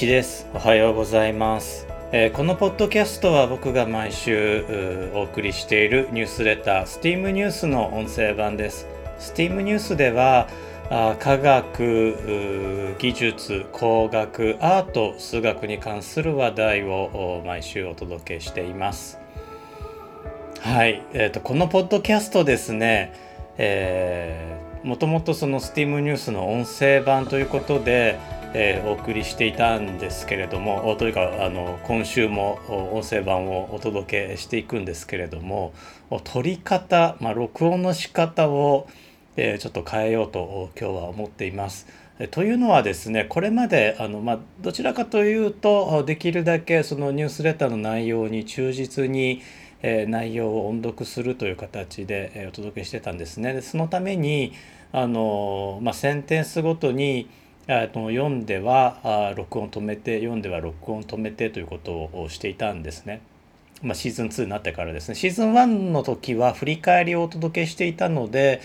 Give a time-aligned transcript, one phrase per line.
[0.00, 0.46] 一です。
[0.54, 1.86] おはようございます。
[2.10, 8.86] えーこのポッドキャストは僕が毎週お送りしているニュースレター STEAM ニュースの音声版です。
[9.18, 10.48] STEAM ニュースでは
[10.88, 19.18] あ科学、技術、工学、アート、数学に関する話題を毎週お届けしています。
[20.60, 23.12] はい、えーとこのポッドキャストですね、
[23.58, 28.18] えーもともとその STEAM ニュースの音声版ということで、
[28.52, 32.58] えーお送りしていたんですけれどもというかあの今週も
[32.92, 35.72] 音声版をお届けしていくんですけれども
[36.24, 38.88] 撮り方、まあ、録音の仕方を、
[39.36, 41.86] えーちょっと変えようと今日は思っています。
[42.18, 49.42] えというのはですねこれまであの、まあ、どちらかというとできるだけそのニュースレターの内容に忠実に、
[49.82, 53.52] えー内容を音読するという形で、えーお届けしてたんですね。
[53.52, 54.52] でそのために
[54.90, 57.28] あの、まあ、センテンスごとに
[57.66, 63.22] 読んでは録音止めて読んでは録音止めてということをしていたんですね。
[63.82, 68.60] まあ、シーズン2になってからですねシーズン1の時は振り返りをお届けしていたので、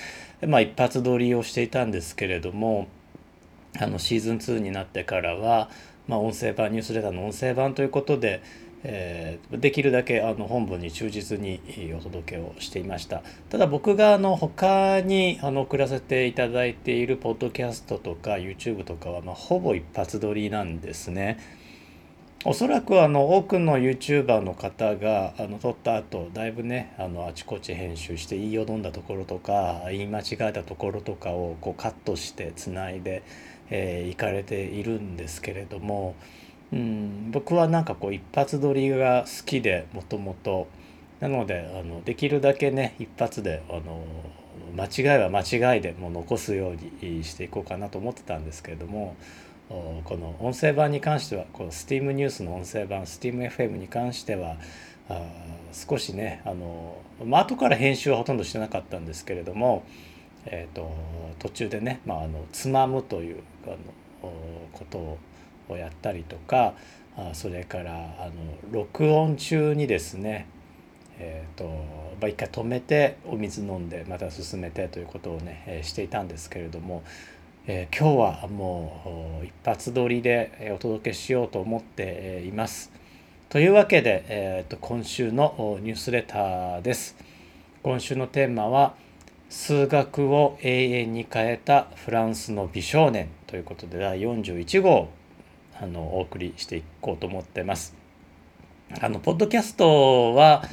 [0.46, 2.90] まあ、一発撮りをしていたんですけれども
[3.80, 5.70] あのシーズン2になってからは、
[6.08, 8.42] まあ、音声版ニュースレターの音声版ということで、
[8.88, 11.60] えーできるだけあの本文に忠実に
[11.98, 13.24] お届けをしていました。
[13.50, 21.40] ただ僕があの他にあの送らせていただいているポッドキャストとか YouTube とかは、ま、ほぼ一発撮りなんですね。
[22.48, 33.24] おそらくあの多くの YouTuber の方があの撮った後だいぶねあのあちこち編集して言いよどんだところとか言い間違えたところとかをこうカットしてつないで、
[33.72, 36.14] えー、いかれているんですけれども、
[36.76, 40.68] うん、僕はなんかこう一発撮りが好きでもともと。
[41.20, 44.06] なのであのできるだけね一発であの
[44.76, 49.16] 間違いは間違いでもう残すようにしていこうかなと思ってたんですけれども
[49.70, 54.58] この音声版に関してはこの STEAM ニュースの音声版 STEAMFM に関しては
[55.10, 55.22] あ
[55.72, 59.84] 少しねあの、まあ後から編集はほとんどしてなかったんですけれども、
[60.46, 60.92] えー、と
[61.40, 63.78] 途中でね、まあ、あのつまむというあの
[64.74, 65.18] ことを
[65.70, 66.74] をやったりとか
[67.18, 68.34] あそれからあの
[68.72, 70.48] 録音中にですね
[71.18, 71.66] えーと
[72.22, 77.04] まあ、回止めてお水飲んでまた進めてということをね、えーしていたんですけれども、
[77.68, 82.92] えー今日はもう一発撮りでえお届けしようと思っています。
[83.50, 87.16] というわけで、えーと今週のニュースレターです。
[87.82, 88.96] 今週のテーマは
[89.50, 95.08] 「数学を永遠に変えたフランスの美少年」ということで第41号
[95.82, 97.96] あのお送りしていこうと思ってます。
[99.02, 100.64] あのポッドキャストは、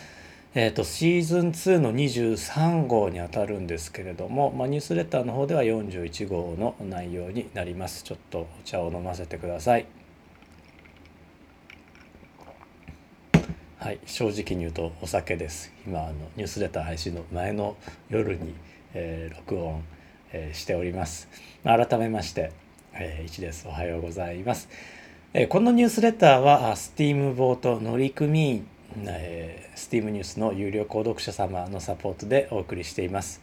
[0.54, 8.04] えー、とシーズン2の23号にあたるんですけれども、まあ、ニュースレターの方では41号の内容になります。
[8.04, 9.86] ちょっとお茶を飲ませてください。
[13.78, 15.72] はい正直に言うとお酒です。
[15.84, 17.76] 今あのニュースレター配信の前の
[18.10, 18.54] 夜に、
[18.94, 19.82] えー録音、
[20.32, 21.28] えーしております。
[21.64, 22.52] 改めまして、
[22.94, 24.68] えー、一ですおはようございます
[25.32, 28.66] えーこのニュースレターはあ STEAM ボート乗組員、
[29.06, 33.40] えー、STEAM ニュースの有料購読者様のサポートでお送りしています。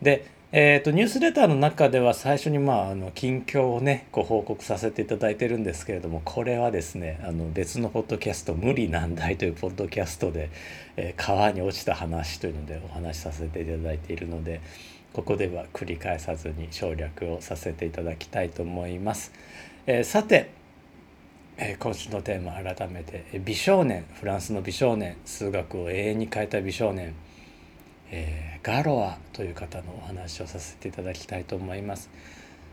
[0.00, 10.50] で、えー、とニュースレターの中では最初に、まあ、あの近況をねご報告させていただいてるんですけれどもこれはですねあの別のポッドキャスト「無理難題」というポッドキャストで、
[10.96, 14.60] えー川に落ちた話というのでお話しさせていただいているので
[15.12, 19.32] ここでは繰り返さずに省略をさせていただきたいと思います。
[19.86, 20.50] えーさて
[21.58, 27.14] えー今週のテーマ改めて美少年フランスの美少年数学を永遠に変えた美少年、
[28.10, 32.08] えーガロアという方のお話をさせていただきたいと思います。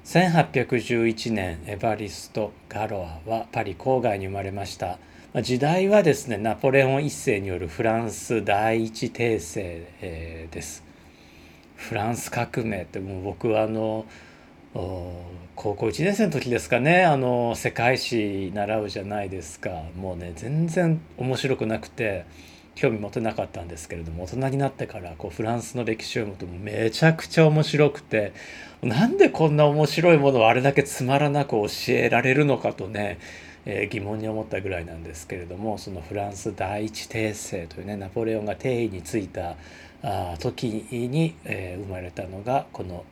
[0.05, 4.97] 1811年エバリスト・ガロアはパリ郊外に生まれました。
[5.41, 10.88] 時代はですねナポレオン一世によるフランス第一帝政、えーです。
[11.79, 14.05] フランス革命ってもう僕はあの
[15.55, 17.05] 高校1年生の時ですかね。
[17.05, 19.83] あの世界史習うじゃないですか。
[19.97, 22.25] もうね全然面白くなくて
[22.75, 28.33] 興味持てなかったんですけれども大人になってからこうフランスの歴史を読むとめちゃくちゃ面白くて
[28.81, 33.19] なんでこんな面白いものをあれだけつまらなく教えられるのかとね、
[33.65, 39.55] えー疑問に思ったぐらいなんですけれどもそのフランス第一帝政というねナポレオンが帝位についた
[40.01, 43.03] あ時に、えー生まれたのがこの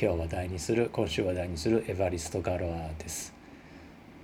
[0.00, 3.32] 今日話題にする今週話題にするエヴァリスト・ガロアです。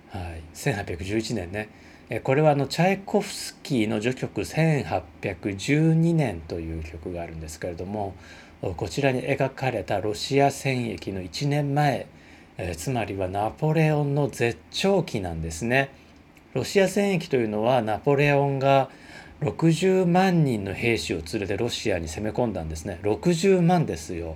[0.09, 1.69] はい、1811年ね
[2.23, 8.15] これはあのチャイコフスキーの序曲1812年という曲があるんですけれども
[8.61, 12.07] こちらに描かれたロシア戦役の1年前
[12.61, 15.91] えー、つまりはナポレオンの絶頂期なんですね。
[16.53, 18.89] ロシア戦役というのはナポレオンが
[19.39, 22.99] 60万人の兵士を連れてロシアに攻め込んだんですね。
[23.03, 24.35] 60万ですよ。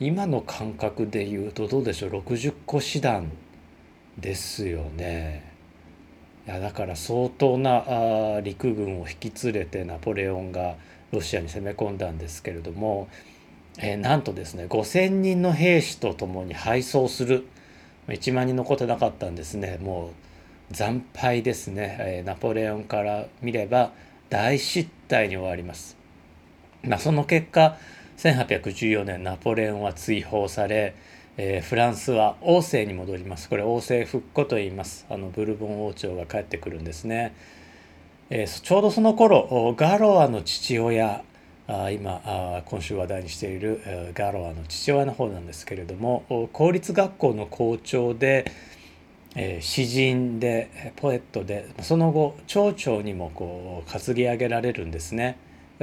[0.00, 3.30] 今の感覚で言うとどうでしょう？60個師団
[4.16, 5.52] ですよね。
[6.46, 7.84] いやだから相当な
[8.36, 10.76] あ陸軍を引き連れてナポレオンが
[11.12, 13.08] ロシアに攻め込んだんですけれども、
[13.78, 17.46] えー、なんとですね5,000人の兵士と共に敗走する
[18.08, 19.78] 1万人残ってなかったんですね。
[19.80, 20.12] も
[20.70, 23.92] う惨敗ですね、えナポレオンから見れば
[24.30, 25.96] 大失態に終わります。
[26.82, 27.76] まあ、その結果
[28.16, 30.94] 1814年ナポレオンは追放され、
[31.36, 33.48] えー、フランスは王政に戻ります。
[33.48, 35.06] これ王政復古と言います。
[35.10, 37.34] あのブルボン王朝が帰ってくるんですね、
[38.30, 41.22] えー、ちょうどその頃ガロアの父親
[41.92, 48.50] 今あ今週話題にしているガロアの父親の方なんですけれども公立学校の校長で
[49.34, 55.38] え、詩人でポエットでその後町長にもこう担ぎ上げられるんですね。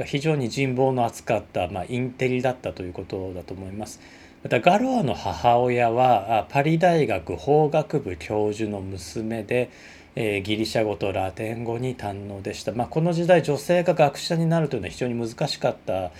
[0.06, 4.00] 非常に人望の厚かった、まあ、インテリだったということだと思います。
[4.42, 9.68] またガロアの母親はパリ大学法学部教授の娘で、
[10.16, 16.10] えー、ギリシャ語とラテン語に堪能でした、まあ、この時代女性が学者になるというのは非常に難しかった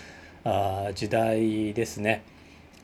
[0.43, 2.23] あ時代ですね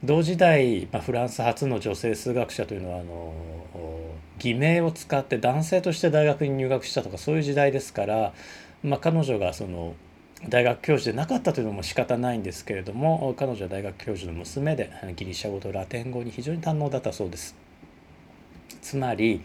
[0.04, 3.34] 同時代、まあ、フランス初の女性数学者というのはあの
[4.38, 8.34] 偽名を使って男性として大学に入学したとかそういう時代ですから、
[8.84, 9.96] まあ、彼女がその
[10.50, 17.56] 大学教授でなかったというのも仕方ないんですけれども彼女は大学教授の娘でギリシャ語とラテン語に非常に堪能だったそうです。
[18.82, 19.42] つまり、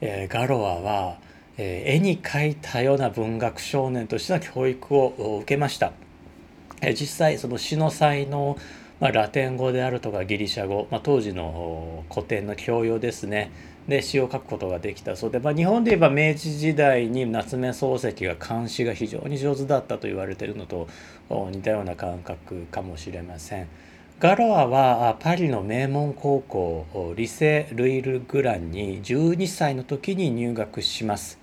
[0.00, 1.18] えー、ガロアは、
[1.56, 5.92] えー、絵に描いたような文学少年としての教育を受けました。
[6.80, 8.56] えー、実際その詩の才能
[8.98, 13.52] まあ、ラテン語であるとかギリシャ語、まあ、当時の古典の教養ですね
[13.86, 20.88] で詩を書くことができたそうで、まあ、日本で言えば明治時代に夏目漱石が漢詩が非常に上手だったと言われてるのと
[21.28, 23.68] 似たような感覚かもしれません。
[24.18, 31.38] ガロアはパリの名門高校リセ・ルイル・グランに12歳の時に入学します。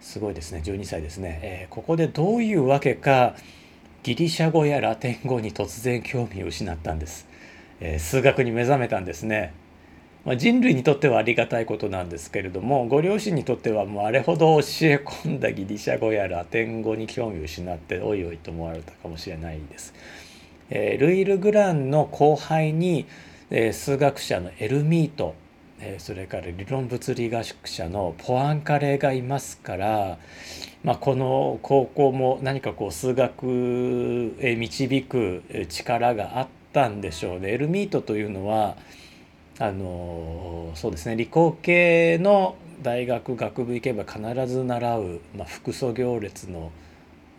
[0.00, 0.60] すごいですね。
[0.64, 3.34] 12歳ですね、えー、ここでどういうわけか
[4.06, 7.26] ギリシャ語やラテン語に突然興味を失ったんです、
[7.80, 9.52] えー、数学に目覚めたんですね、
[10.24, 19.92] まあ、人類にとってはありがたいことなんですけれどもご両親にとってはもうあれほど教え込んだギリシャ語やラテン語に興味を失っておいおいと思われたかもしれないです、
[20.70, 23.06] えー、ルイ・ル・グランの後輩に、
[23.50, 25.34] えー、数学者のエルミート
[25.80, 30.18] えそれから理論物理学者のポアンカレがいますから、
[30.82, 37.50] まあ、この高校も何かこう数学へ導く力があったんでしょうね。
[37.50, 38.76] エルミートというのは
[39.58, 46.70] あのそうですね理工系の大学学部行けば必ず習う、まあ、複素行列の、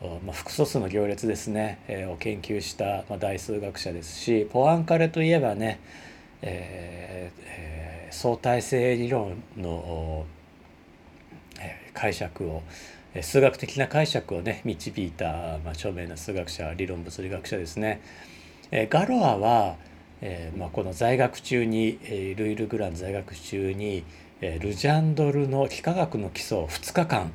[0.01, 5.79] まあ、複素数の行列ですね、えー、を研究した、まあ、大数学者ですしポアンカレといえばね、
[6.41, 10.25] えーえー相対性理論の
[11.93, 12.63] 解釈を
[13.21, 18.01] 数学的な解釈をね導いた、まあ、著名な数学者理論物理学者ですね。
[18.71, 19.75] ガロアは、
[20.21, 21.99] えーまあ、この在学中に
[22.35, 24.03] ルイ・ル・グラン在学中に
[24.41, 27.31] ルジャンドルの幾何学の基礎を2日間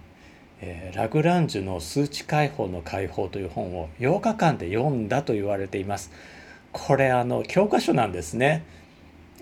[0.63, 6.11] えラグランジュの数値解放の解放という本を8日間で読んだと言われています。
[6.73, 8.65] これあの教科書なんですね。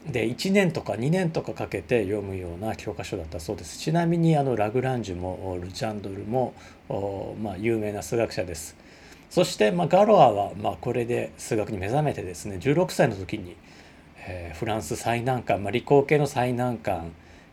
[0.06, 6.54] で1年とか2年とかかけて読むような教科書だったそうですちなみにあのラグランジュもルチャンドルも、
[7.42, 8.76] まあ、有名な数学者です
[9.28, 13.56] そして、まあ、ガロアは、まあ、これで数学に目覚めてですね16歳の時に、
[14.26, 17.12] えー、フランス最難関、まあ、理工系の最難関、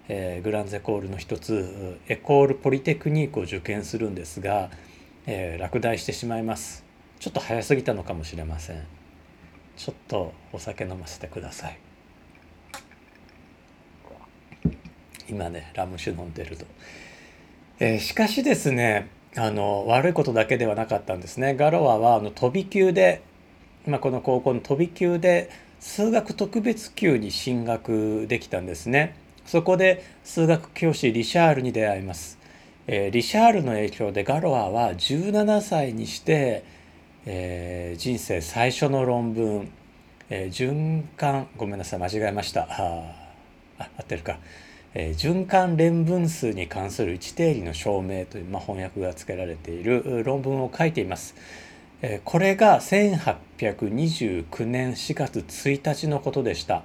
[0.10, 4.70] えー、グランゼコールの一つエコールポリテクニークを受験するんですが、
[5.26, 6.86] えー、落第してしまいます。
[7.20, 8.84] ちょっと早すぎたのかもしれません。
[9.76, 11.78] ちょっとお酒飲ませてください。
[15.30, 16.66] 今ねラム酒飲んでると、
[17.80, 21.54] えー、しかしですねあの悪いことだけではなかったんですね。
[21.54, 23.22] ガロアはあの飛び級で、
[23.86, 25.50] まあ、この高校の飛び級で
[25.82, 29.16] 数学特別級に進学できたんですね。
[29.48, 32.38] そこで数学教師リシャールに出会います、
[32.86, 36.64] えー、リシャールの影響でガロアは17歳にして、
[37.26, 39.72] えー、人生最初の論文、
[40.30, 43.28] えー、循環ごめんなさい間違えましたあ
[43.80, 44.38] 合ってるか
[45.00, 51.36] えー、循環連分数に関する一定理の証明という、まあ、翻訳が付けられている論文を書いています。
[52.02, 56.82] え、これが1829年4月1日のことでした。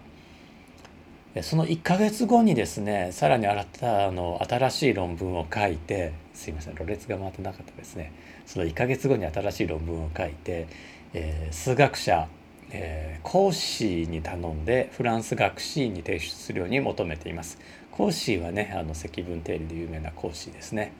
[1.40, 8.12] その1ヶ月後にですねさらに新たあの新しい論文を書いてすいませんろれつが回ってなかったですね
[8.44, 10.66] その1ヶ月後に新しい論文を書いて、
[11.14, 12.28] えー、数学者、
[12.70, 17.58] えー、コーシーに頼んでフランス学士院に提出するように求めています。
[17.92, 20.92] コーシーはねあの積分定理で有名なコーシーですね。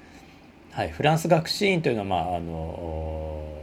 [0.72, 3.62] はい、フランス学士院というのは、まああの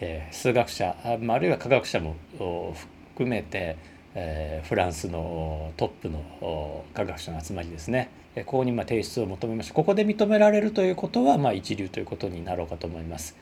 [0.00, 2.16] えー、数学者ああるいは科学者も
[3.14, 3.76] 含めて、
[4.14, 8.10] えー、フランスのトップの科学者の集まりですね
[8.46, 13.36] ここにま提出を求めましたここで認められるということは、ま、一流ということになろうかと思います。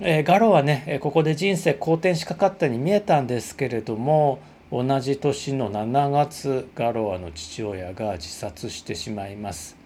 [0.00, 4.40] えー、ガロはねここで人生好転しかかったに見えたんですけれども
[4.72, 9.83] 同じ年の7月ガロアの父親が自殺してしまいます。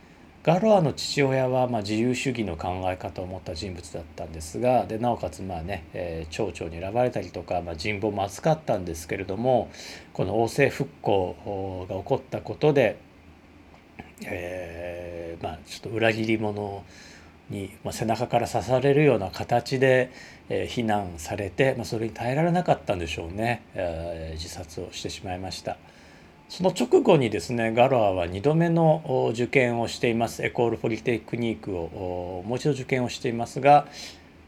[0.48, 9.70] ガロアの父親はま自由主義の考え方を持った人物だったんですがでなおかつまあね、えー、町長に選ばれたりとか、まあ、人望も厚かったんですけれども
[10.14, 12.96] この王政復興が起こったことで、
[14.24, 16.82] えー、まあちょっと裏切り者
[17.50, 20.10] に、まあ、背中から刺されるような形で、
[20.48, 25.76] えー、非難されて、ま、それに耐えられなかったんでしょうね、え、自殺をしてしまいました。
[26.48, 33.86] その直後にですねガロアは2度目の受験をしていますエコールポリテクニックをもう一度受験をしていますが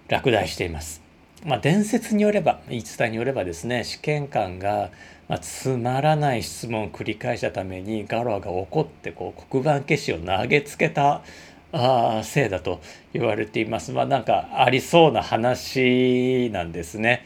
[0.09, 1.03] 落第しています。
[1.45, 4.91] まあ、伝説によれば言い伝えによればですね試験官が、
[5.41, 11.23] つまらない質問を繰り返したためにガロアが怒ってこう黒板消しを投げつけた
[11.73, 12.81] あせいだと
[13.13, 13.93] 言われています。
[13.93, 17.25] まあなんかありそうな話なんですね。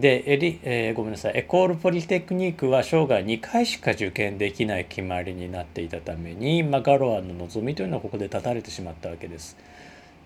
[0.00, 9.56] でエリ、えー、ごめんなさいエコールポリテクニックは生涯2回しか受験できない決まりになっていたために、まあ、ガロアの望みというのはここで断たれてしまったわけです。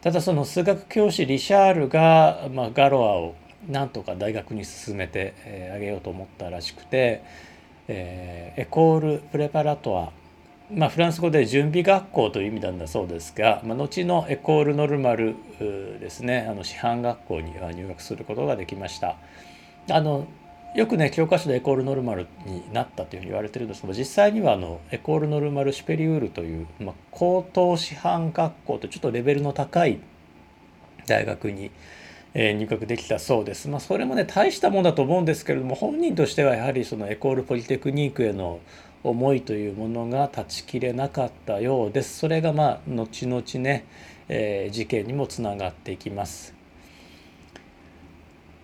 [0.00, 3.34] ただその数学教師リシャールが、まあ、ガロアを
[3.68, 7.22] なんとか大学に進めてあ、えー、げようと思ったらしくて、
[7.88, 10.12] えー、エコール・プレパラトア
[10.70, 19.16] まあ、フランス語で準備学校という意味なんだそうですが、まあ、後のエコール・ノルマルですねあの師範学校に入学することができました。
[19.90, 20.26] あの
[20.74, 30.00] よくね教科書でエコール・ノルマルになったというふうに言われてるんですけど実際にはあのエコール・ノルマル・シュペリウールという、まあ、高等師範学校とちょっとレベルの高い
[31.06, 31.70] 大学に、
[32.34, 33.68] えー、入学できたそうです。
[33.68, 38.58] まあ、それもね大したもんだと思うんですけれども本人としてはやはりそのエコール・ポリテクニークへの
[39.04, 42.18] 思いというものが断ち切れなかったようです。
[42.18, 43.84] それがまあ後々ね、
[44.28, 46.63] えー、事件にもつながっていきます。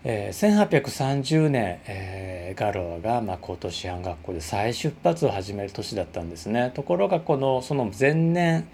[0.02, 6.71] えー、1830年、えー、ガロアが、まあ、高等師範学校で再出発を始める年だったんですね。
[6.75, 8.66] ところがこのその前年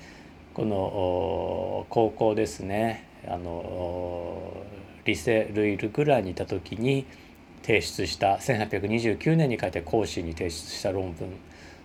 [0.54, 4.52] この高校ですねあの
[5.04, 7.06] リセ・ルイ・ルグラにいた時に
[7.62, 11.28] 提出した1829年に書いて講師に提出した論文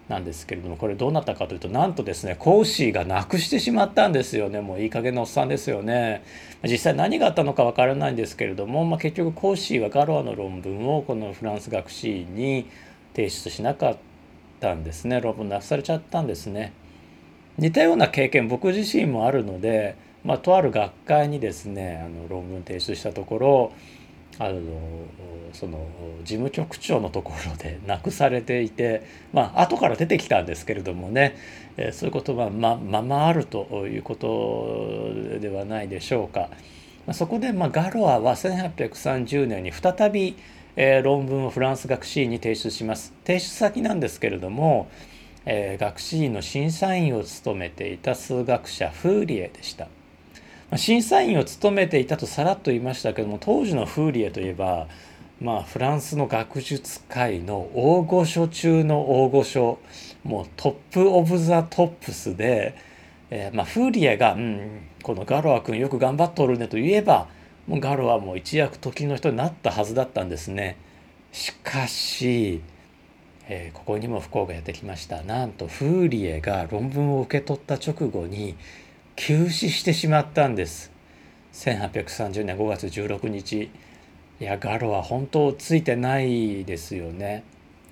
[0.09, 4.59] なんですけれどもこれどうなったかというとなんとですねコーシーがなくしてしまったんですよね。
[4.61, 6.23] もういい加減なおっさんですよね。
[6.63, 12.67] 実際何があったのかわからないんですけれども、まあ、結局コーシーはガロアの論文をこのフランス学士に
[13.15, 13.97] 提出しなかっ
[14.59, 15.21] たんですね。
[15.21, 16.73] 論文なくされちゃったんですね。
[17.57, 23.73] 似たような経験僕自身もあるので、まあ、とある学会にですねあの論文提出したところ
[24.39, 24.61] あの
[25.53, 25.85] その
[26.23, 31.35] 事務局長のところでなくされていて まあ後から出てきたんですけれどもね、
[31.77, 36.49] えー、そういうことはまままあるということではないでしょうか。
[37.05, 40.35] ま、そこでまあガロアは1830年に再び、
[40.75, 43.13] えー、論文をフランス学士院に提出します。
[43.25, 44.87] 提出先なんですけれども、
[45.45, 49.87] えー、学士院の審査員を務めていた数学者フーリエでした。
[50.77, 54.87] 審査員を務めていたとさらっと言いましたけども当時のフーリエといえば、
[55.41, 59.79] まあ、フランスの学術界の大御所中の大御所
[60.23, 62.75] もうトップ・オブ・ザ・トップスで、
[63.29, 67.27] えー、まあ、フーリエが、うん、このガロア君よく頑張っとるねと言えば
[67.67, 70.77] もうガロアも一躍時の人になったはずだったんですね。
[71.31, 72.61] しかし、
[73.47, 75.21] えー、ここにも不幸がやってきました。
[75.23, 78.55] なんとフーリエが論文を受け取った直後に
[79.15, 80.91] 急死してしまったんです。
[81.53, 83.69] 1830年5月16日。
[84.39, 87.43] いやガロは本当ついてないですよね。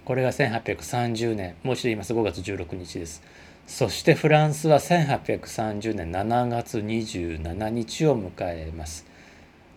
[0.06, 1.56] これが1830年。
[1.64, 2.14] もう一度言います。
[2.14, 3.22] 5月16日です。
[3.68, 9.06] そしてフランスは1830年7月27日を迎えます。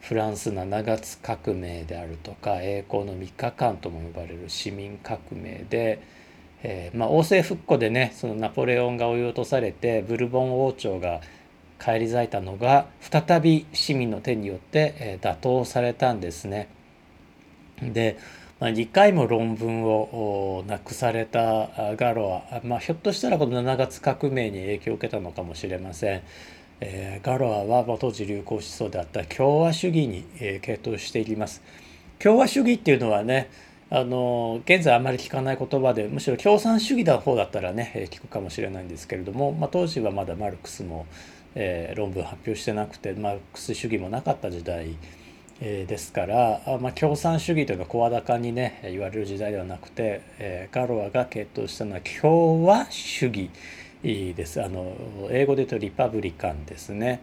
[0.00, 6.02] フランス7月革命であるとか栄光の3日間とも呼ばれる市民革命で
[6.62, 11.20] えーまあ、王政復古でねそのナポレオンが追い落とされてブルボン王朝が
[11.78, 16.68] 返り咲いたのが再び市民の手によって、えー、打倒されたんですね。
[17.82, 18.16] で
[18.60, 26.22] まあ、2回も論文をなくされたガロア、まあ、ひょっとしたらこの7月革命に影響を受けたのかもしれません。
[26.80, 31.60] えー、ガロアは当時流行思想であった共和主義に、えー、傾倒していきます。
[32.20, 33.50] 共和主義っていうのはね
[33.94, 41.04] あの現在あまり聞かない言葉でむしろ共産主義の方だったらね聞くかもしれないんですけれども、まあ、当時はまだマルクスも、
[41.54, 44.96] えー、論文発表してなくてマルクス主義もなかった時代、
[45.60, 53.50] えー、ですから、まあ、共産主義というのは声高にね言われる時代ではなくて、えー、ガロアが傾倒したのは共和主義
[54.02, 54.96] ですあの
[55.30, 57.20] 英語で言うとリパブリカンですね。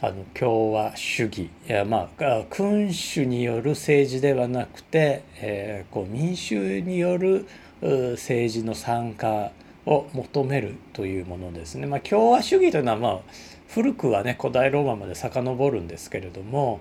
[0.00, 7.46] あの共和主義いやまあ君主による政治ではなくて、えー、こう民衆による
[7.80, 9.52] 政治の参加
[9.86, 11.86] を求めるというものですね。
[11.86, 13.20] まあ、共和主義というのは、まあ、
[13.68, 16.80] 古くはね古代ローマまで遡るんですけれども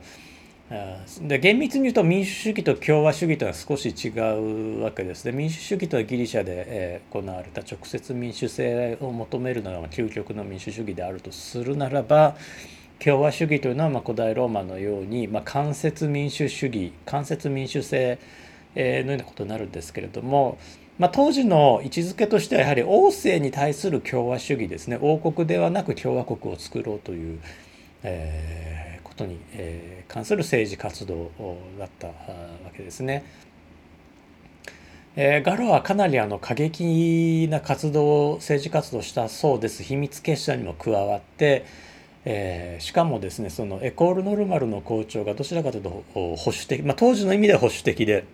[1.21, 4.09] で厳密に言うと民主主義と共和主義というのは少し違
[4.79, 5.31] うわけですね。
[5.31, 12.35] 民主主義とはギリシャで、え、行われた直接民主制を求めるのが究極の民主主義であるとするならば
[13.03, 18.17] 共和主義というのはま古代ローマのように、ま間接民主主義間接民主制
[18.75, 20.57] のようなことになるんですけれども、
[20.97, 27.39] まあ、当時の位置づけとしてはやはり王政に対する共和主義ですね王国ではなく共和国を作ろうという、
[28.03, 31.31] えー、ことに、えー、関する政治活動
[31.77, 32.13] だったわ
[32.75, 33.25] けですね。
[35.15, 41.65] えー、ガロはかなりあの過激な活動政治活動したそうです秘密結社にも加わって、
[42.25, 48.25] えー、しかもですねそのエコール・ノルマルの校長がどちらかというと保守的、まあ、当時の意味では保守的で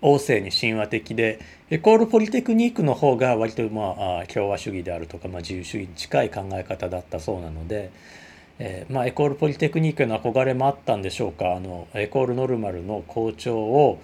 [0.00, 1.40] 王政に親和的で
[1.70, 7.90] エコール・ポリテクニックの方が割とまあ共和主義であるとか、まあ、自由主義に近い考え方だったそうなので、
[8.58, 14.00] えーまあ、エコール・ポリテクニックへの憧れもあったんでしょうかあのエコール・ノルマルの校長を、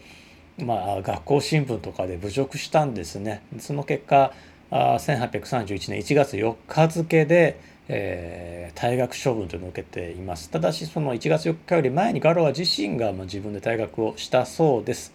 [0.59, 3.43] まあ、学校新聞とかで侮辱したんですね。
[3.59, 4.33] その結果
[4.71, 10.51] 1831年1月4日付でえー、退学処分というのを受けています。
[10.51, 15.13] ただしその1月4日より前にガロア自身が、自分で退学をしたそうです。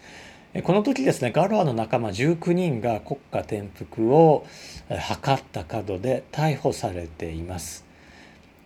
[0.63, 4.47] この時ですねガロアの仲間19人が国家転覆を
[4.89, 4.95] 図
[5.31, 7.85] った角で逮捕されています。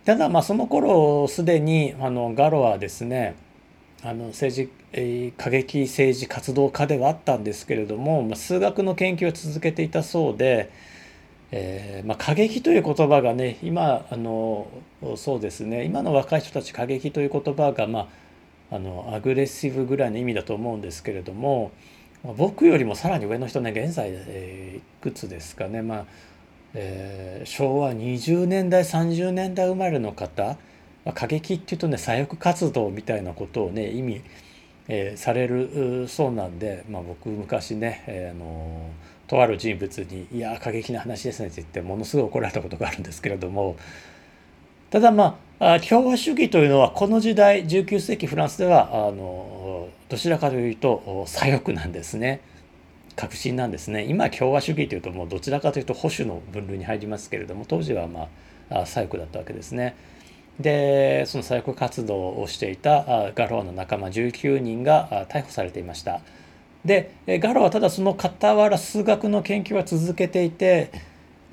[0.04, 3.36] ただまあその頃すでにあのガロアですね
[4.02, 10.70] あの政治、えー、過激政治活動家ではあったんですけれども、まあ、数学の研究を続けていたそうで
[11.56, 14.66] えーまあ、過激という言葉がね今あの
[15.16, 15.84] そうですね。
[15.84, 18.08] 今の若い人たち過激という言葉が、ま
[18.72, 21.70] あ、あのアグレッシブぐらいの意味だと思うんですけれども
[22.36, 26.04] 僕よりもさらに上の人ね現在、えー、いくつですかね、まあ
[26.74, 30.56] えー、昭和20年代30年代生まれの方、
[31.04, 34.22] まあ、過激っていうとね左翼活動みたいなことをね意味、
[34.88, 38.90] えー、されるそうなんで、まあ、僕昔ね、えー、あの
[39.26, 43.76] とある人物に「いや過激な話ですね」って言ってものすごい怒られたことがあるんですけれども
[44.90, 52.40] ただまあ共和主義というのはこの時代19世紀フランスではあのどちらかというと左翼なんですね
[53.16, 58.28] 革新なんですね今共和主義というともうどちらかというと保守の分類に入りますけれども当時はま
[58.70, 59.94] あ左翼だったわけですね。
[60.58, 66.20] でその左翼活動をしていたガロアの仲間19人が逮捕されていました。
[66.84, 70.92] でガロはただその傍ら数学の研究は続けていて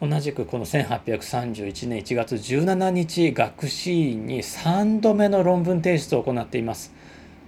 [0.02, 6.92] 同じくこの1831年1月17日学士院に3度目の論文提出を行っています。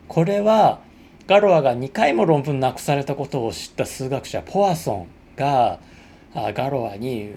[0.08, 0.82] これは
[1.26, 5.80] ガロアが2回も論文なくされたことを知った数学者ポワソンが
[6.36, 7.32] ガロアに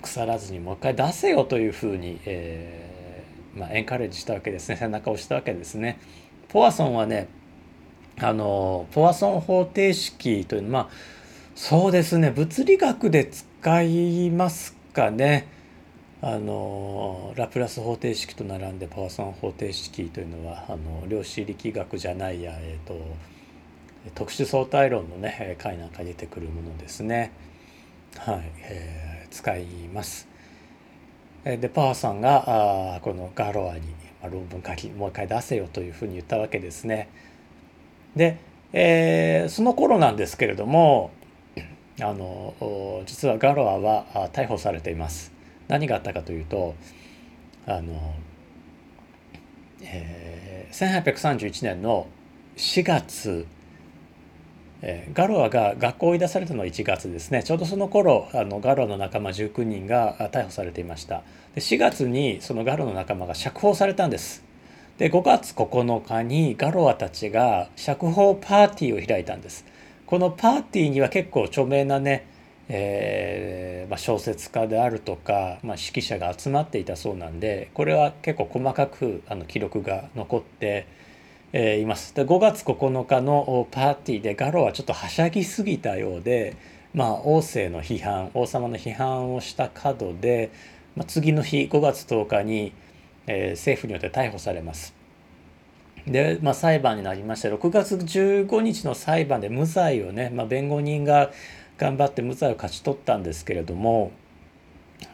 [0.00, 5.98] 腐らずにもう一回出せよというふうに、えーまあ、エンカレッジしたわけですね背中を押したわけですね。
[6.48, 7.28] ポワソンはね
[8.18, 10.92] あのポワソン方程式というのはまあ
[11.54, 15.48] そうですね物理学で使いますかね
[16.22, 22.98] あのラプラス方程式と並んでポワソン方程式というのはあの量子力学じゃないや、えーと、
[24.14, 27.32] 特殊相対論のね解なんか出てくるものですね。
[28.16, 30.26] はい、えー、使います。
[31.44, 33.82] でパワーさんがあこのガロアに
[34.22, 37.08] 論文書きもう一回出せよというふうに言ったわけですね。
[38.16, 38.38] で、
[38.72, 41.10] えー、その頃なんですけれども
[42.00, 42.54] あの
[43.06, 45.32] 実はガロアは逮捕されています。
[45.68, 46.74] 何があったかというと
[47.66, 48.14] あの、
[49.82, 52.06] えー、1831年の
[52.56, 53.46] 4月、
[54.82, 57.42] えー、ガロアが学校を追い出されたのは1月ですね。
[57.42, 61.22] ちょうどその頃あのガロアの仲間19人が逮捕されていました。
[61.54, 64.45] で4月にそのガロの仲間が釈放されたんです。
[64.98, 69.66] で5月9日にガロアたちが釈放パーティーを開いたんです。
[70.06, 72.26] このパーティーには結構著名なね、
[72.68, 80.86] えーまあ、小説家であるとか、まあ、指揮者が集まっていたそうなんでこれは結構細かくあの記録が残って、
[81.52, 82.14] えー、います。
[82.14, 86.56] で5月9日のパーティーでガロはちょっとはしゃぎすぎたようで、
[86.94, 90.50] まあ、王政の批判王様の批判をした角で、
[90.94, 92.72] まあ、次の日5月10日に、
[93.26, 94.94] えー、政府によって逮捕されます。
[96.06, 101.30] で、まあ、裁判になりまして6月15日の裁判で無罪をね、まあ、弁護人が
[101.78, 104.12] 頑張って無罪を勝ち取ったんですけれども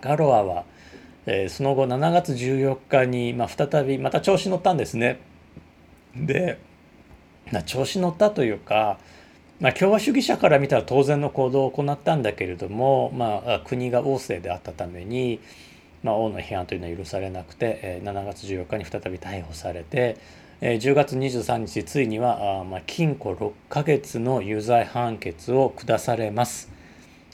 [0.01, 0.65] ガロアは、
[1.27, 5.21] えー、その後7月14日に、まあ、再びまた調子乗ったんですね。
[6.15, 6.59] で
[7.51, 8.99] ま調子乗ったというか、
[9.61, 15.41] まあ、共和主義者から見たら当然の行動を行ったんだけれども、まあ、国が王政であったために、
[16.03, 20.17] まあ、王の批判というのは許されなくて、え、7月14日に再び逮捕されて、
[20.61, 26.71] えー、10月23日ついにはあ、まあ、禁錮6ヶ月の有罪判決を下されます。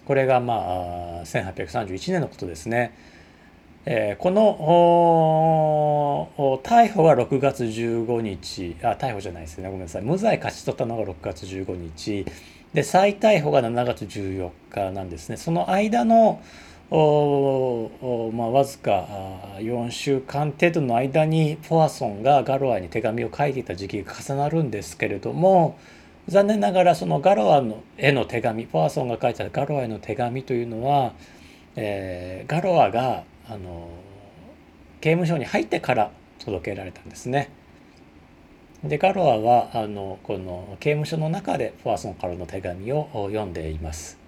[0.06, 2.94] これがまあ1831年のことですね。
[3.84, 4.56] え、この
[6.62, 8.76] 逮捕は6月15日。
[8.82, 9.64] あ逮捕じゃないですね。
[9.68, 10.02] ごめんなさい。
[10.02, 12.24] 無罪勝ち取ったのが6月15日。
[12.72, 15.36] で再逮捕が7月14日なんですね。
[15.36, 16.40] その間の
[16.90, 19.06] おまあ、わずか
[19.58, 25.78] 4週間程度の間にポワソンがガロアに手紙を書いていた時期が重なるんですけれども
[26.28, 31.12] 残念ながらそのガロアのへの手紙ポワソンが書いたガロアへの手紙というのは、
[31.76, 33.90] えー、ガロアがあの
[35.02, 37.50] 刑務所に入ってから届けられたんですね。
[38.82, 44.27] でガロアはあのこの刑務所の中でポワソンからの手紙を読んでいます。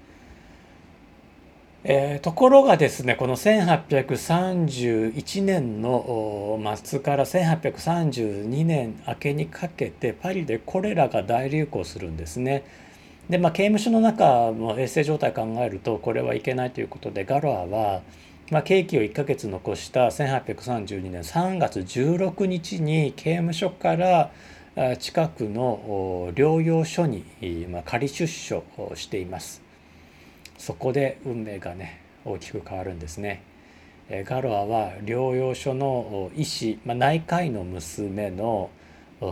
[1.83, 12.65] えー、ところがですねこの1831年の末から1832年明けにかけてパリでコレラが大流行するんですね。
[13.31, 18.03] でまあ刑務所の中の衛生状態考えるとこれはいけないということでガロアは、
[18.51, 24.31] まあ、刑期を1ヶ月残した1832年3月16日に刑務所から
[24.99, 27.25] 近くの療養所に、
[27.71, 28.65] まあ、仮出所
[28.97, 29.70] しています。
[30.61, 33.43] そこで運命がね大きく変わるんですね。
[34.11, 38.69] ガロアは療養所の医師、まあ、内科医の娘の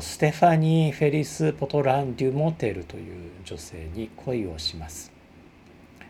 [0.00, 5.17] ステファニー・フェリス・ポトラン・デュモテルという女性に恋をします。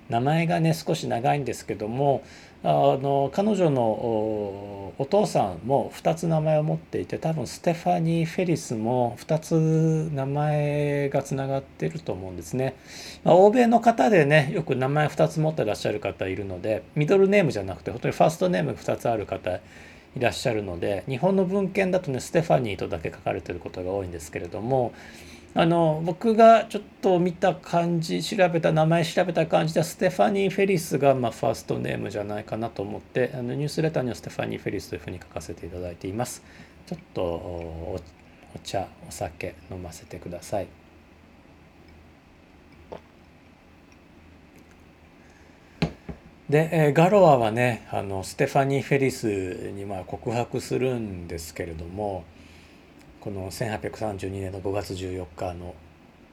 [0.08, 2.22] 名前がね少し長いんですけども
[2.64, 2.68] あ
[3.00, 12.74] の彼女のお父さんも2つ名前を持っていて多分ステファニー・フェリスも2つ名前がつながってると思うんですね。
[13.22, 19.60] まあ、欧米の方でねよく名前2つ持ってらっしゃる方いるのでミドルネームじゃなくて本当にファーストネーム2つある方
[20.16, 24.92] いらっしゃるので日本の文献だとねステファニーとだけ書かれてることが多いんですけれども
[25.54, 36.42] あの僕がちょっと見た感じ調べた名前調べた感じではステファニー・フェリスがまあファーストネームじゃないかなと思ってあのニュースレターにはステファニー・フェリスというふうに書かせていただいています。
[36.86, 38.00] ちょっとお
[38.62, 40.68] 茶お酒飲ませてください。
[46.48, 52.24] で、えガロアはねあのステファニー・フェリスにまあ告白するんですけれども
[53.28, 55.74] この1832年の5月14日の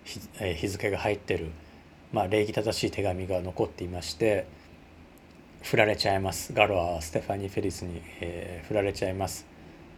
[0.06, 1.52] 日,、え日付が入ってる、
[2.14, 4.48] まあ、礼儀正しい手紙が残っていまして
[5.62, 6.54] 振られちゃいます。
[6.54, 9.46] ガロアはステファニー・フェリスに、えー、振られちゃいます。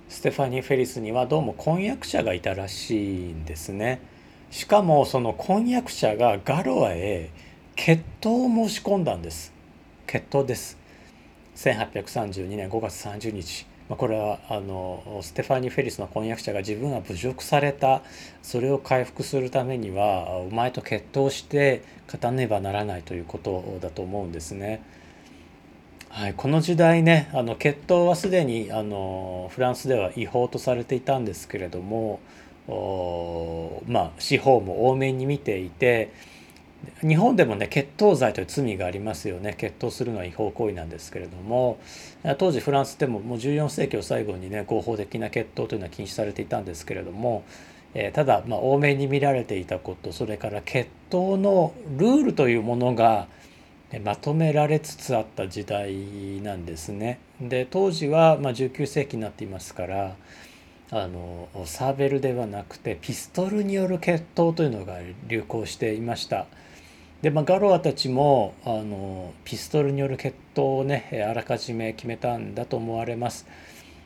[0.10, 4.02] ステファニー・フェリスにはどうも婚約者がいたらしいんですね。
[4.50, 7.30] しかもその婚約者がガロアへ
[7.76, 9.54] 決闘を申し込んだんです。
[10.08, 10.80] 決闘です。
[11.58, 13.68] 1832年5月30日。
[13.90, 18.02] まあ、これはあのステファニー・フェリスの婚約者が自分は侮辱された
[18.44, 24.84] それを回復するためにはお前と決闘して勝たねばならないということだと思うんですね。
[26.10, 32.20] はい、この時代ねあの決闘はすでにあのフランスでは違法とされていたんですけれども
[33.88, 36.12] まあ司法も多めに見ていて
[37.02, 41.80] 日本でもね決闘罪という罪がありますよね決闘するのは違法行為なんですけれども
[42.38, 47.44] 当時フランスでももう14世紀を最後にね合法的な決闘というのは禁止されていたんですけれども、
[47.94, 53.28] えー、ただまあ多めに見られていたことそれから決闘のルールというものが
[54.04, 55.94] まとめられつつあった時代
[56.42, 57.20] なんですね。
[57.40, 60.16] で当時はまあ19世紀になっていますから
[60.90, 66.48] あのサーベルではなくてピストルによる決闘というのが流行していました。
[67.22, 73.48] で、まあ、ガロアたちもあのピストルによる決闘をねあらかじめ決めたんだと思われます。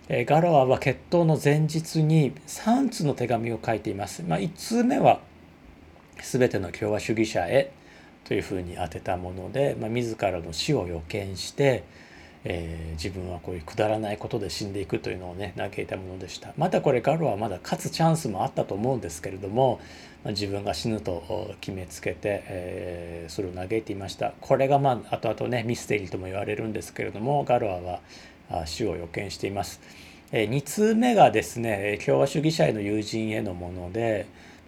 [0.09, 4.23] えガロアは決闘の前日に3通の手紙を書いています。
[4.23, 5.19] まあ、1通目は
[6.21, 7.71] 全ての共和主義者へ
[8.25, 11.83] というふうに当てたもので、まあ、自らの死を予見して、
[12.43, 19.79] えー、自分はこういうくだらないことで死んでいくというのをね嘆いたものでしたまたこれガロはまだ勝つチャンスもあったと思うんですけれども、
[20.25, 29.81] 自分が死ぬと決めつけて、えー、それを嘆いていましたこれがまあ後々ねミステリーとも言われるんですけれどもガロアは死を予見しています。
[30.31, 34.27] 2通目がですね共和主義者への友人へのもので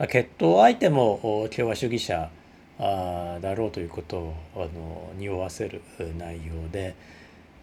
[0.09, 2.29] 決闘相手も共和主義者
[2.77, 5.81] だろうということをあの匂わせる
[6.17, 6.95] 内容で、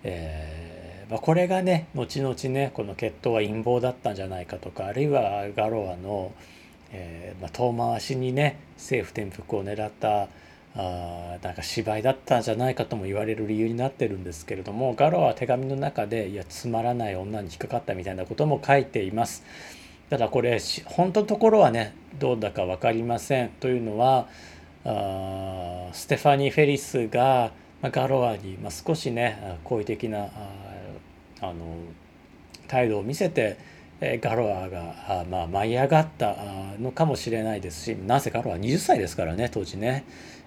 [0.02, 6.32] えーまあ、これがね後々ねこの決闘は陰謀だったんじゃないかとかあるいはガロアの、
[6.92, 10.28] えーまあ、遠回しにね政府転覆を狙った
[10.76, 19.42] あなんか芝居だったんじゃないかとも言われる理由になってるんですけれどもガロは手紙の中でいやつまらない女に引っかかったみたいなことも書いています。
[20.10, 24.26] ただこれ本当のところはねどうだか分かりませんというのは
[24.84, 30.30] あステファニー・フェリスが、まあ、ガロアに、まあ、少しね好意的なあ
[31.42, 31.54] あの
[32.66, 33.56] 態度を見せて
[34.00, 36.36] ガロアがまあ舞い上がった
[36.80, 40.04] のかもしれないですしなぜガロア20歳ですからね当時ね、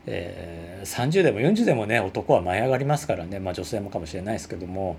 [0.08, 4.98] えー、30でも40でもね男は舞い上がりますからね、まあ、女性もかもしれないですけども、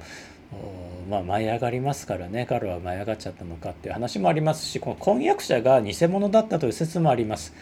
[1.10, 7.52] まあ、舞い上がりますからねガロアは舞い上がっちゃったのかっていう話もありますしこの婚約者が偽物だったという説もあります。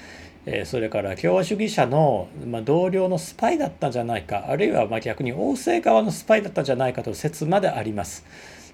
[0.44, 8.24] え、それから共和主義者の、ま、同僚のスパイだったんじゃないかあるいはま逆に王政側のスパイだったんじゃないかという説まであります。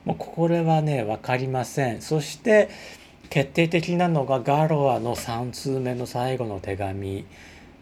[0.04, 2.68] もうこれはね分かりませんそして
[3.30, 7.26] 決定的なのがガロアの3通目の最後の手紙、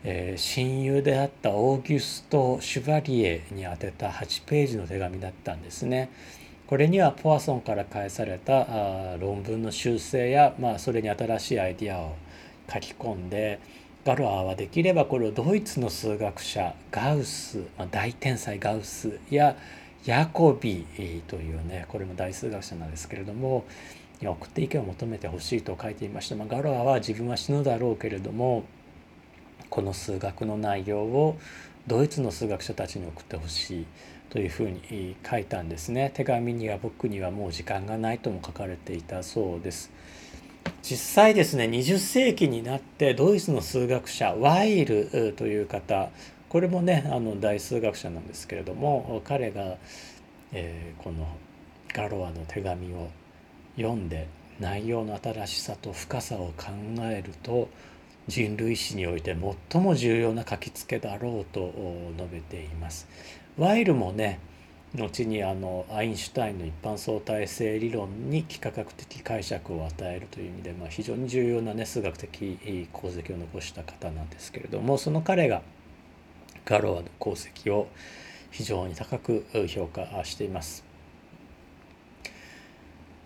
[0.02, 6.11] えー、親友であったオーギュスト・シュバリエに宛てた8ページの手紙だったんですね。
[6.66, 12.16] これにはポワソンから返されたあ論文の修正や、まあ、それに新しいアイディアを
[12.72, 13.61] 書き込んで
[14.05, 19.57] ガロアはできればこれをドイツの数学者ガウス、まあ、大天才ガウスや
[20.06, 20.86] ヤコビ
[21.26, 23.64] というねこれも大数学者なんですけれども
[24.22, 28.64] 送って意見を求めてほしいと書いていました、まあ、ガロアは自分は死ぬだろうけれども
[29.68, 31.38] この数学の内容を
[31.86, 33.86] ドイツの数学者たちに送ってほしい
[34.30, 36.10] というふうに書いたんですね。
[36.14, 39.90] 手紙には僕にはもう時間がないとも書かれていたそうです。
[40.82, 46.10] 実際ですね20世紀になってドイツの数学者ワイルという方
[46.48, 49.76] これもねあの大数学者なんですけれども彼が、
[50.52, 51.26] えー、この
[51.92, 53.09] ガロアの手紙を
[53.76, 54.28] 読んで
[54.61, 57.68] 内容の新しさと深さを考えると
[58.28, 59.37] 人類史において
[59.70, 61.72] 最も重要な書きつけだろうと
[62.16, 63.06] 述べています。
[63.56, 64.40] ワイルもね
[64.94, 72.59] 後にあのアインシュタインの一般相対性理論に幾何学的解釈を与えるという意味で、まあ、非常に重要なね数学的
[72.94, 75.62] 功績を残した方なんですけれどもその彼が
[76.66, 77.88] ガロアの功績を
[78.50, 80.85] 非常に高く評価しています。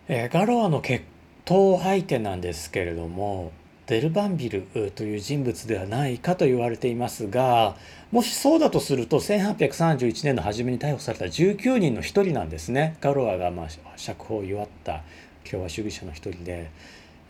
[0.08, 1.04] えガロアの決
[1.44, 3.52] 闘相手なんですけれども
[3.86, 4.62] デルバンビル
[4.94, 7.76] という人物ではないかと言われていますが
[8.12, 15.02] もしそうだとすると1831年の初めに逮捕された19人の一人なんですねガロアがまあ釈放を祝った
[15.48, 16.70] 共和主義者の一人で、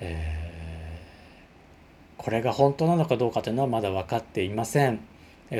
[0.00, 5.09] えー、これが本当なのかどうかというのはまだ分かっていません。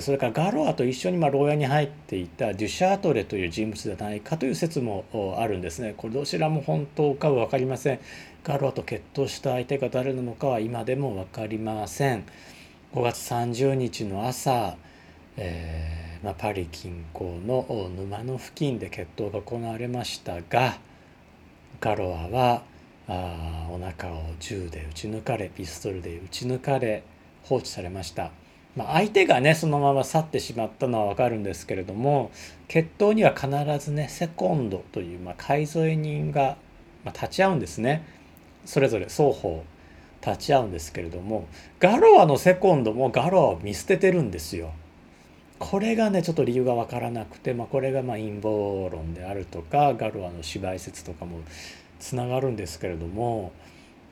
[0.01, 5.05] それからガロアと一緒にまあ牢屋に入っていたデュシャートレという人物ではないかという説も
[5.39, 5.95] あるんですね。
[5.97, 7.99] これどちらも本当かは分かりません。
[8.45, 12.25] ガロアと決闘した相手が誰なのかは今でも分かりません。
[12.93, 14.77] 5月30日の朝、
[15.37, 20.79] えー、まあ、パリ近郊の沼の付近で決闘が行われましたが
[21.81, 22.63] ガロアは
[23.09, 27.05] あお腹を銃で撃ち抜かれピストルで撃ち抜かれ
[27.45, 28.33] 放置されました。
[28.77, 32.31] まあ、相手がねそのまま去ってしまったのは分かるんですけれども
[32.69, 33.49] 決闘には必
[33.85, 36.57] ずねセコンドという、まあ、海添人が、
[37.05, 38.07] まあ、立ち会うんですね
[38.65, 39.65] それぞれ双方
[40.25, 41.47] 立ち会うんですけれども
[41.81, 44.73] ガロアのセコンドもガロアを見捨ててるんですよ。
[45.59, 51.41] これがねちょっと理由が分からなくて、まあ、これがま陰謀論であるとかガロアの芝居説とかも
[51.99, 53.53] つながるんですけれども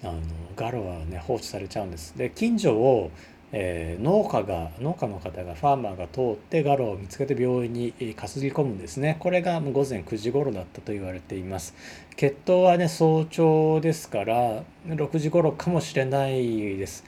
[0.03, 0.21] あの
[0.57, 2.16] ガロアはね放置されちゃうんです。
[2.16, 3.11] で近所を
[3.52, 8.14] えー、農家が農家の方がファーマーが通ってガロを見つけて病院に担ぎ
[8.48, 9.16] 込むんですね。
[9.20, 11.74] これが午前9時頃だったと言われています。
[12.16, 17.04] 血統はね早朝ですから6時頃かもしれないです。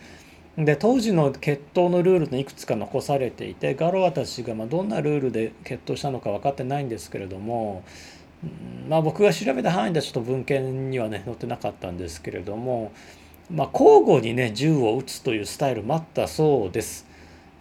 [0.57, 7.83] で当時の血統のルールのいくつか残されていてガロアたちがまどんなルールで決闘したのか分かってないんですけれども
[8.89, 12.93] まあ、僕が調べた範囲ではちょっと文献にはね載ってなかったんですけれども、
[13.51, 17.11] まあ、交互にね銃を撃つというスタイルもあったそうです。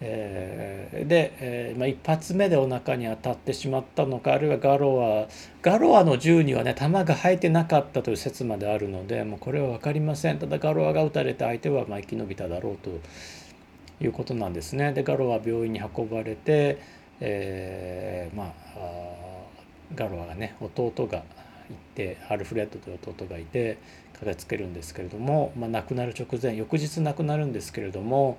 [0.02, 5.28] えー、で、えーまあ、一発目でお腹に当たってしまったのかあるいはガロア
[5.62, 12.92] ガロアの銃にはね弾が入ってなかったという説まであるのでもうこれは分かりませんただガロアが撃たれて相手はまあ生き延びただろうと
[14.02, 14.94] いうことなんですね。
[14.94, 16.82] でガロア病院に運ばれて、
[17.20, 18.80] えー、まあ
[19.96, 21.24] ガロアがね弟が
[21.70, 23.78] いてアルフレッドという弟がいて
[24.20, 28.38] 駆けつけるんですけれども、まあ、亡くなる直前翌日亡くなるんですけれども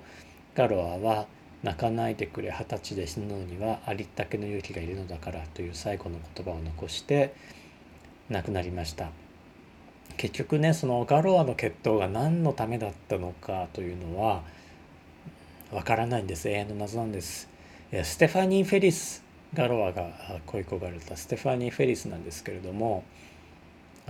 [0.55, 1.27] ガロアは
[1.63, 7.35] 「泣かないでくれ二十歳で死ぬのにはありったけの勇気がいるのだからという最後の言葉を残して
[8.29, 9.09] 亡くなりました。
[10.17, 14.43] 結局ねそのガロアの決闘が何のためだったのかというのは
[15.71, 16.49] わからないんです。
[16.49, 17.47] 永遠の謎なんです。
[18.03, 20.11] ステファニー・フェリスガロアが
[20.47, 23.03] 恋焦がれたステファニー・フェリスなんですけれども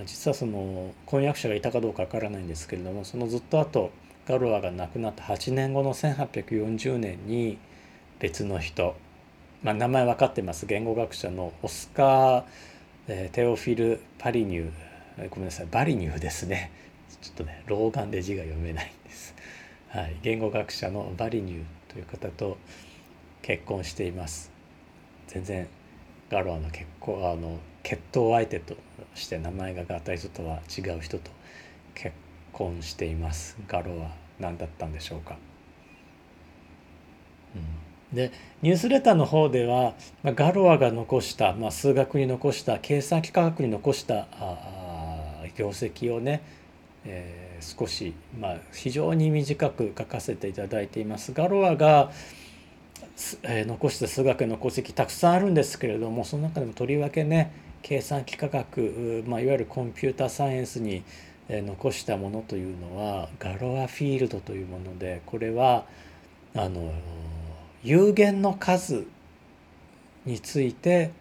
[0.06, 3.92] 実はその婚約者がいたかどうかわからないんですけれどもそのずっと後
[4.28, 7.58] ガロアが亡くなった8年後の1840年に
[8.20, 8.96] 別の人、
[9.64, 10.66] まあ、名前分かってます。
[10.66, 12.44] 言語学者のオスカー・
[13.08, 16.72] えー、テオフィル・パリニューごめんなさいバリニューですね。
[17.22, 19.36] ちょっとね老眼で字が読めないんです、
[19.90, 22.58] はい、言語学者のバリニューという方と
[23.42, 24.52] 結婚しています。
[25.28, 25.68] 全然
[26.30, 28.76] ガロアの結婚あの決闘相手と
[29.16, 31.32] して名前が合体人とは違う人と
[31.94, 32.16] 結
[32.54, 35.38] 婚していますガロは何だったんでしょうか。
[37.56, 46.42] うん、でニュースレターの方では、まあ、ガロアが残した、まあ、数学に残した計算機科学に残したあ業績をね、
[47.04, 51.34] えー、少し、まあ、非常に短く書かせていただいています。
[51.34, 52.12] ガロアが
[53.44, 61.04] えー、残した数学の功績たくさんあるんですけれどもその中でもとりわけね計算機科学、まあ、いわゆるコンピューターサイエンスに
[61.50, 65.86] 残したものというのはガロアフィールドというものでこれは
[66.56, 66.94] あの
[67.84, 69.06] 有限の数
[70.26, 71.12] について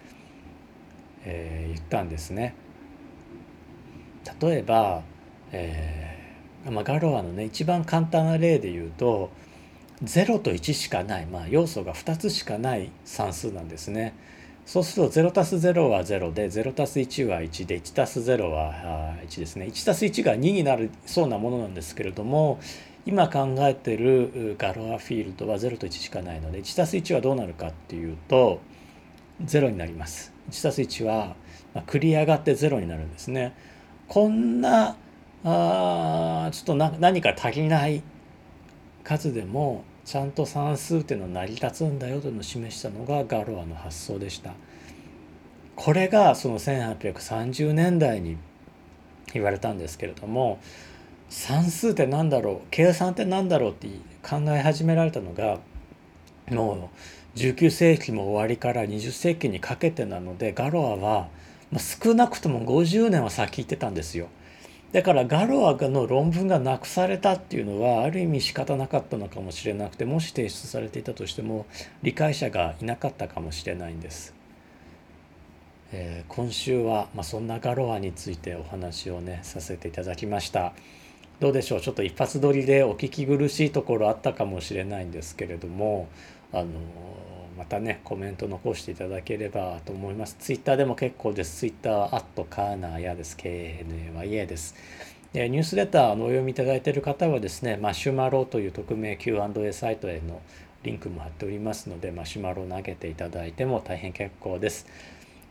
[1.25, 2.55] えー、言ったんですね。
[4.41, 5.03] 例えば、
[5.53, 9.31] えーまあ、ガロアのね一番簡単な例で言うと
[10.05, 14.15] 0と1しかない、まあ、要素が2つしかない算数なんですね。
[14.65, 19.67] そうすると 0+0 は0で 0+1 は1で 1+0 は1ですね。
[19.67, 22.61] 1+1 が2になるそうなものなんですけれども
[23.05, 28.61] 今考えてるガロアフィールドは0と1しかないので 1+1 はどうなるかっていうと
[29.45, 30.33] 0になります。
[30.51, 31.35] 1+1 は
[31.87, 33.55] 繰り上がって0になるんですね。
[34.09, 34.97] こんな
[35.45, 38.03] あちょっと何か足りない
[39.03, 44.53] 数でもちゃんと算数っていうのは成り立つんだよというのを示したのがガロアの発想でした。
[45.75, 48.37] これがその1830年代に
[49.33, 50.61] 言われたんですけれども
[51.33, 53.89] 算数って何だろう計算って何だろうって
[54.23, 55.61] 考え始められたのが
[56.51, 56.91] も
[57.35, 61.29] う19世紀も終わりから20世紀にかけてなのでガロアは
[61.79, 64.29] 少なくとも50年は先行ってたんですよ。
[64.93, 71.65] だからガロアの論文がなくされたっていうのはある意味仕方なかったのかもしれなくてもし提出されていたとしても
[72.03, 74.35] 理解者がいなかったかもしれないんです。
[75.93, 80.75] えー、今週は、まあ、そんなガロアについてお話をねさせていただきました。
[81.43, 81.81] どうでしょう？
[81.81, 86.09] ちょっと一発撮りでお聞き苦しいところあったかもしれないんですけれども
[86.53, 86.67] あの
[87.59, 90.37] またねコメント残していただければと思います。
[90.39, 91.59] ツイッターでも結構です。
[91.59, 93.37] ツイッターアットカーナーやです。
[93.37, 94.77] KNAYA です。
[95.33, 100.41] でニュースレターのお読みいただいている方はですねマシュマロという匿名 Q&A サイトへの
[100.85, 104.87] リンクも貼っておりますのでマシュマロを投げていただいても大変結構です。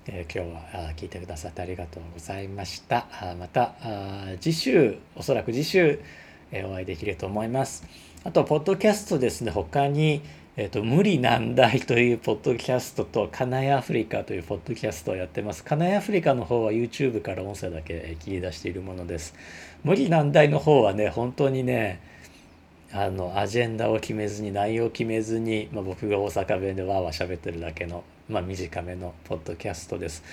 [0.07, 3.05] えー、今日は聞いてくださってありがとうございました。
[3.39, 3.75] また
[4.39, 5.99] 次週おそらく次週、
[6.51, 7.83] えお会いできると思います。
[8.23, 10.21] あとポッドキャストですね他に
[10.57, 15.63] えーと、無理難題というポッドキャストとカナイアフリカというポッドキャストをやってます。
[15.63, 19.33] カナイアフリカの方は YouTube から音声だけ切り出しているものです。
[19.85, 22.01] 無理難題の方はね、本当にね、
[22.91, 30.23] あのアジェンダを決めずに内容を決めずに、まあ、僕が大阪弁でわーわー喋ってるだけの、まあ、短めのポッドキャストです。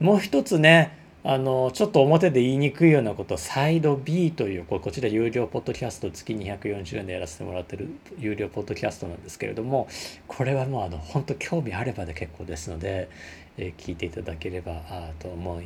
[0.00, 9.86] もう一つねあのちょっと表で言いにくいようなことサイド B というこちら有料ポッドキャスト月240円でやらせてもらってる有料ポッドキャストなんですけれども
[10.26, 13.08] これはもうあの本当興味あればで結構ですので、
[13.56, 15.64] え、聞いていただければあと思い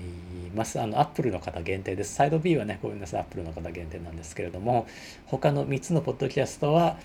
[0.55, 4.87] ますあのアップルの方限定ですサイド B はねごめんなさいアップルの方限定なんですけれども
[5.25, 6.99] 他の3つのポッドキャストは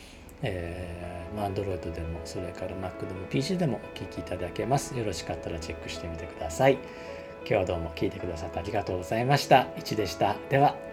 [0.43, 4.97] えー、Android でもそれから Mac でも PC でもお聞きいただけます。
[4.97, 6.73] よろしかったらチェックしてみてください。
[7.41, 9.67] 今日はどうも聞いてくださってありがとうございました。
[9.77, 10.35] 1でした。
[10.49, 10.90] では。